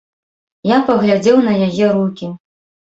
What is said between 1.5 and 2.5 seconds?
на яе рукі.